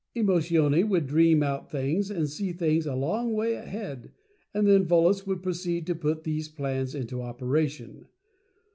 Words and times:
Emotione 0.15 0.89
would 0.89 1.05
dream 1.05 1.43
out 1.43 1.69
things, 1.69 2.09
and 2.09 2.27
see 2.27 2.51
things 2.51 2.87
a 2.87 2.95
long 2.95 3.33
way 3.33 3.53
ahead, 3.53 4.11
and 4.51 4.65
then 4.65 4.83
Volos 4.83 5.27
would 5.27 5.43
proceed 5.43 5.85
to 5.85 5.93
put 5.93 6.23
these 6.23 6.49
plans 6.49 6.95
into 6.95 7.21
operation. 7.21 8.07